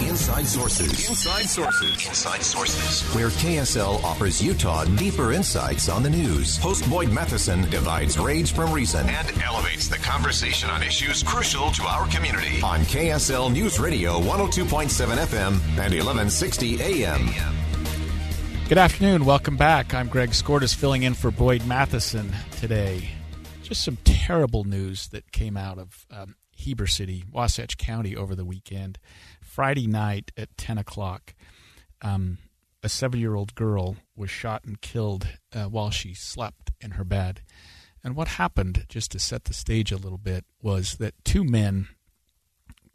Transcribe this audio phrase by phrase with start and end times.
[0.00, 1.08] Inside Sources.
[1.08, 2.06] Inside Sources.
[2.06, 3.02] Inside Sources.
[3.14, 6.56] Where KSL offers Utah deeper insights on the news.
[6.58, 11.82] Host Boyd Matheson divides rage from reason and elevates the conversation on issues crucial to
[11.82, 12.60] our community.
[12.62, 17.28] On KSL News Radio 102.7 FM and 1160 AM.
[18.68, 19.24] Good afternoon.
[19.24, 19.94] Welcome back.
[19.94, 23.08] I'm Greg Skordas filling in for Boyd Matheson today.
[23.62, 28.44] Just some terrible news that came out of um, Heber City, Wasatch County over the
[28.44, 28.98] weekend.
[29.58, 31.34] Friday night at 10 o'clock,
[32.00, 32.38] um,
[32.84, 37.02] a seven year old girl was shot and killed uh, while she slept in her
[37.02, 37.40] bed.
[38.04, 41.88] And what happened, just to set the stage a little bit, was that two men,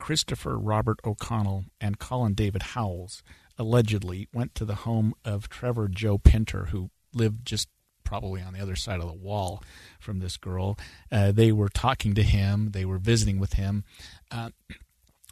[0.00, 3.22] Christopher Robert O'Connell and Colin David Howells,
[3.56, 7.68] allegedly went to the home of Trevor Joe Pinter, who lived just
[8.02, 9.62] probably on the other side of the wall
[10.00, 10.76] from this girl.
[11.12, 13.84] Uh, they were talking to him, they were visiting with him.
[14.32, 14.50] Uh,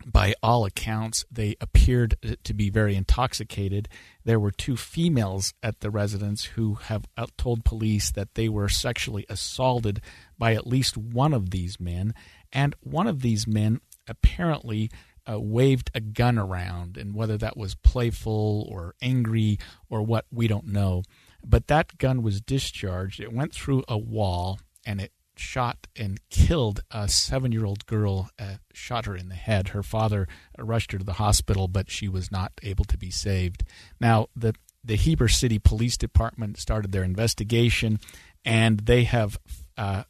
[0.05, 3.89] by all accounts, they appeared to be very intoxicated.
[4.25, 7.07] There were two females at the residence who have
[7.39, 10.01] told police that they were sexually assaulted
[10.39, 12.15] by at least one of these men,
[12.53, 14.91] and one of these men apparently
[15.29, 19.59] uh, waved a gun around, and whether that was playful or angry
[19.89, 21.03] or what, we don't know.
[21.45, 23.21] But that gun was discharged.
[23.21, 28.31] It went through a wall and it shot and killed a seven year old girl,
[28.39, 29.69] uh, shot her in the head.
[29.69, 30.27] Her father
[30.59, 33.65] rushed her to the hospital, but she was not able to be saved.
[34.01, 37.99] Now, the, the Heber City Police Department started their investigation,
[38.45, 39.39] and they have
[39.77, 40.05] uh,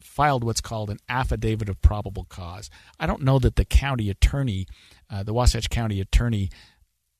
[0.00, 2.70] filed what's called an affidavit of probable cause.
[2.98, 4.66] I don't know that the county attorney,
[5.10, 6.50] uh, the Wasatch County attorney,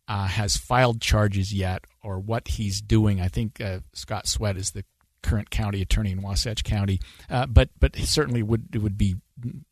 [0.09, 3.21] uh, has filed charges yet or what he's doing.
[3.21, 4.85] I think uh, Scott Sweat is the
[5.23, 9.17] current county attorney in Wasatch County, uh, but but certainly would it would be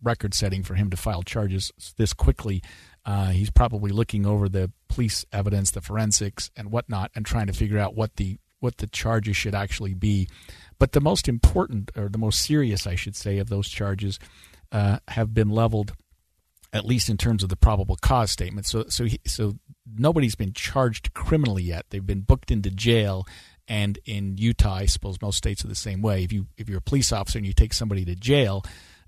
[0.03, 2.63] record setting for him to file charges this quickly.
[3.05, 7.53] Uh, he's probably looking over the police evidence, the forensics, and whatnot, and trying to
[7.53, 10.29] figure out what the what the charges should actually be.
[10.79, 14.19] But the most important, or the most serious, I should say, of those charges
[14.73, 15.95] uh, have been leveled,
[16.73, 18.67] at least in terms of the probable cause statement.
[18.67, 19.57] So, so, he, so
[19.95, 21.87] nobody's been charged criminally yet.
[21.91, 23.27] They've been booked into jail
[23.69, 26.23] and in Utah, I suppose most states are the same way.
[26.23, 28.65] If you if you're a police officer and you take somebody to jail,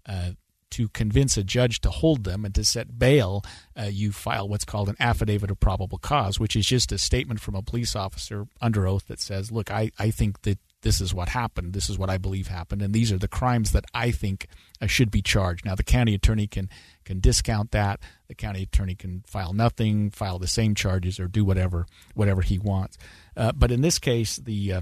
[0.06, 0.30] uh,
[0.70, 3.44] to convince a judge to hold them and to set bail,
[3.78, 7.40] uh, you file what's called an affidavit of probable cause, which is just a statement
[7.40, 11.12] from a police officer under oath that says, "Look, I I think that." This is
[11.12, 11.72] what happened.
[11.72, 14.46] This is what I believe happened, and these are the crimes that I think
[14.80, 15.64] uh, should be charged.
[15.64, 16.70] Now, the county attorney can
[17.04, 18.00] can discount that.
[18.28, 22.58] The county attorney can file nothing, file the same charges, or do whatever whatever he
[22.58, 22.96] wants.
[23.36, 24.80] Uh, but in this case, the uh,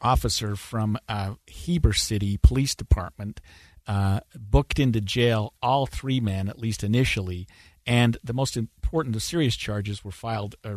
[0.00, 3.40] officer from uh, Heber City Police Department
[3.88, 7.48] uh, booked into jail all three men, at least initially,
[7.86, 10.74] and the most important, the serious charges were filed, uh,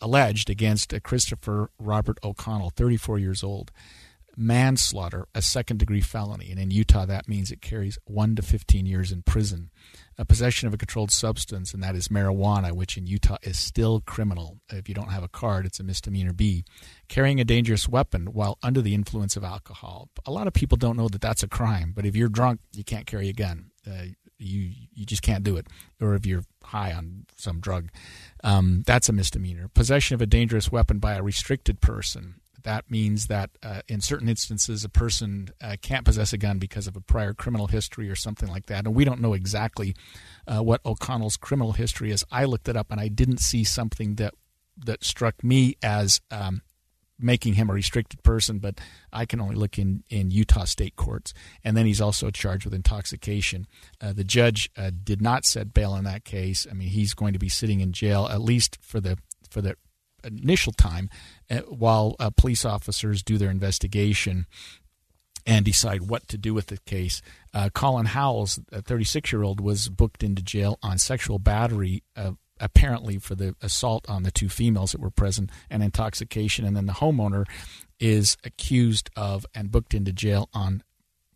[0.00, 3.70] alleged against Christopher Robert O'Connell, 34 years old
[4.40, 6.50] manslaughter a second degree felony.
[6.50, 9.70] And in Utah, that means it carries 1 to 15 years in prison.
[10.16, 14.00] A possession of a controlled substance, and that is marijuana, which in Utah is still
[14.00, 14.58] criminal.
[14.70, 16.64] If you don't have a card, it's a misdemeanor B.
[17.08, 20.08] Carrying a dangerous weapon while under the influence of alcohol.
[20.26, 22.84] A lot of people don't know that that's a crime, but if you're drunk, you
[22.84, 23.70] can't carry a gun.
[23.86, 25.66] Uh, you you just can't do it.
[26.00, 27.90] Or if you're high on some drug,
[28.42, 29.68] um, that's a misdemeanor.
[29.68, 34.28] Possession of a dangerous weapon by a restricted person that means that uh, in certain
[34.28, 38.16] instances, a person uh, can't possess a gun because of a prior criminal history or
[38.16, 38.86] something like that.
[38.86, 39.94] And we don't know exactly
[40.46, 42.24] uh, what O'Connell's criminal history is.
[42.30, 44.34] I looked it up and I didn't see something that
[44.82, 46.62] that struck me as um,
[47.22, 48.80] making him a restricted person, but
[49.12, 51.34] I can only look in, in Utah state courts.
[51.64, 53.66] And then he's also charged with intoxication.
[54.00, 56.66] Uh, the judge uh, did not set bail in that case.
[56.70, 59.18] I mean, he's going to be sitting in jail at least for the
[59.50, 59.76] for the
[60.22, 61.08] initial time
[61.50, 64.46] uh, while uh, police officers do their investigation
[65.46, 67.22] and decide what to do with the case.
[67.54, 72.32] Uh, Colin Howells, a 36 year old, was booked into jail on sexual battery, uh,
[72.60, 76.64] apparently for the assault on the two females that were present and intoxication.
[76.64, 77.46] And then the homeowner
[77.98, 80.82] is accused of and booked into jail on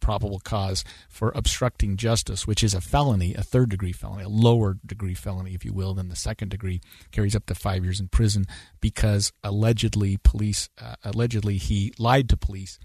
[0.05, 4.77] probable cause for obstructing justice, which is a felony, a third degree felony, a lower
[4.85, 6.81] degree felony, if you will, than the second degree,
[7.11, 8.45] carries up to five years in prison
[8.81, 12.79] because allegedly police, uh, allegedly he lied to police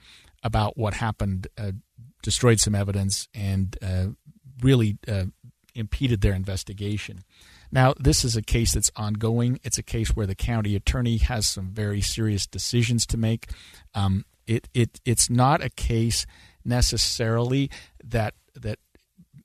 [0.44, 1.74] about what happened, uh,
[2.24, 4.06] destroyed some evidence, and uh,
[4.62, 5.26] really uh,
[5.76, 7.26] impeded their investigation.
[7.72, 9.60] Now, this is a case that's ongoing.
[9.64, 13.52] It's a case where the county attorney has some very serious decisions to make.
[13.94, 16.26] Um, it, it it's not a case
[16.66, 17.70] necessarily
[18.04, 18.80] that that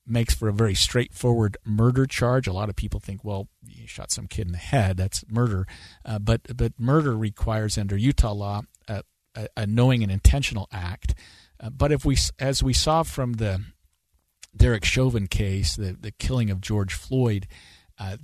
[0.07, 2.47] makes for a very straightforward murder charge.
[2.47, 5.67] A lot of people think, well, you shot some kid in the head, that's murder.
[6.05, 9.03] Uh, but but murder requires under Utah law a,
[9.35, 11.15] a, a knowing and intentional act.
[11.61, 13.63] Uh, but if we, as we saw from the
[14.57, 17.47] Derek Chauvin case, the the killing of George Floyd,
[17.99, 18.17] uh,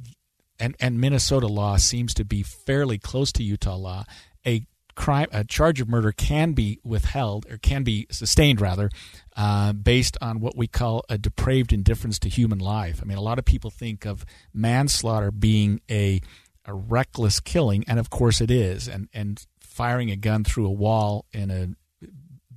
[0.59, 4.05] and and Minnesota law seems to be fairly close to Utah law.
[4.47, 8.91] A crime, a charge of murder can be withheld or can be sustained rather,
[9.37, 13.01] uh, based on what we call a depraved indifference to human life.
[13.03, 16.21] I mean, a lot of people think of manslaughter being a
[16.67, 18.89] a reckless killing, and of course it is.
[18.89, 21.69] And and firing a gun through a wall in a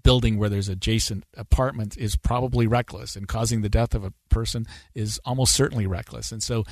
[0.04, 4.68] building where there's adjacent apartments is probably reckless, and causing the death of a person
[4.94, 6.32] is almost certainly reckless.
[6.32, 6.66] And so,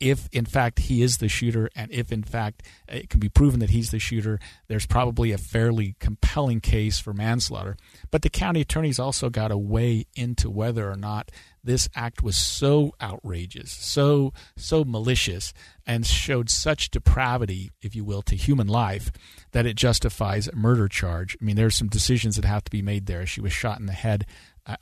[0.00, 3.60] if in fact he is the shooter, and if in fact it can be proven
[3.60, 7.76] that he's the shooter, there's probably a fairly compelling case for manslaughter.
[8.10, 11.30] But the county attorney's also got to weigh into whether or not
[11.62, 15.52] this act was so outrageous, so so malicious,
[15.86, 19.12] and showed such depravity, if you will, to human life
[19.52, 21.36] that it justifies a murder charge.
[21.40, 23.26] I mean, there's some decisions that have to be made there.
[23.26, 24.26] She was shot in the head.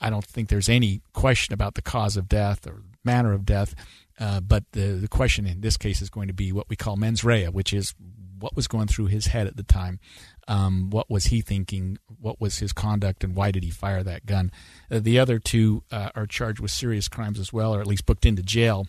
[0.00, 3.74] I don't think there's any question about the cause of death or manner of death.
[4.18, 6.96] Uh, but the, the question in this case is going to be what we call
[6.96, 7.94] mens rea, which is
[8.38, 9.98] what was going through his head at the time.
[10.48, 11.98] Um, what was he thinking?
[12.20, 14.52] What was his conduct, and why did he fire that gun?
[14.90, 18.06] Uh, the other two uh, are charged with serious crimes as well, or at least
[18.06, 18.86] booked into jail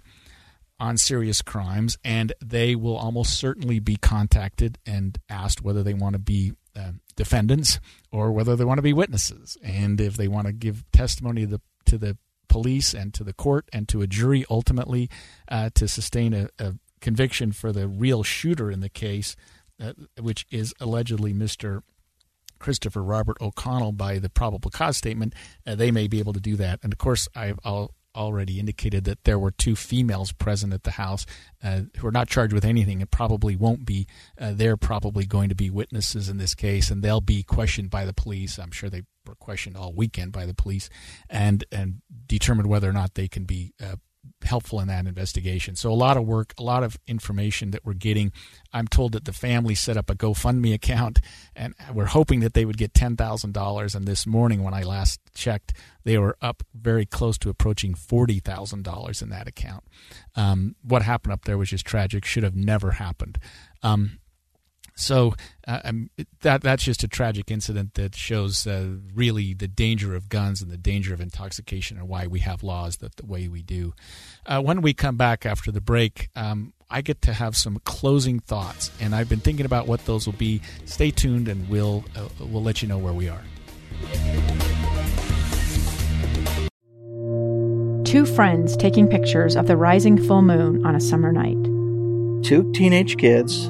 [0.80, 6.14] on serious crimes, and they will almost certainly be contacted and asked whether they want
[6.14, 7.80] to be uh, defendants
[8.12, 11.48] or whether they want to be witnesses, and if they want to give testimony to
[11.48, 15.10] the, to the police and to the court and to a jury ultimately
[15.48, 19.36] uh, to sustain a, a, conviction for the real shooter in the case,
[19.80, 21.84] uh, which is allegedly Mr.
[22.58, 25.36] Christopher Robert O'Connell by the probable cause statement,
[25.66, 26.80] uh, they may be able to do that.
[26.82, 27.60] And of course, I've
[28.18, 31.26] already indicated that there were two females present at the house
[31.64, 34.08] uh, who are not charged with anything and probably won't be.
[34.40, 38.06] Uh, they're probably going to be witnesses in this case, and they'll be questioned by
[38.06, 38.58] the police.
[38.58, 40.90] I'm sure they were questioned all weekend by the police
[41.30, 43.96] and and determined whether or not they can be uh,
[44.44, 45.76] helpful in that investigation.
[45.76, 48.32] So a lot of work, a lot of information that we're getting.
[48.74, 51.20] I'm told that the family set up a GoFundMe account,
[51.56, 53.96] and we're hoping that they would get ten thousand dollars.
[53.96, 58.40] And this morning, when I last checked, they were up very close to approaching forty
[58.40, 59.84] thousand dollars in that account.
[60.36, 62.26] Um, what happened up there was just tragic.
[62.26, 63.40] Should have never happened.
[63.84, 64.20] Um,
[64.98, 65.36] so
[65.68, 66.10] uh, um,
[66.42, 70.72] that that's just a tragic incident that shows uh, really the danger of guns and
[70.72, 73.94] the danger of intoxication and why we have laws that the way we do.
[74.46, 78.40] Uh, when we come back after the break, um, I get to have some closing
[78.40, 80.62] thoughts, and I've been thinking about what those will be.
[80.86, 83.44] Stay tuned, and we'll uh, we'll let you know where we are.
[88.04, 91.62] Two friends taking pictures of the rising full moon on a summer night.
[92.44, 93.70] Two teenage kids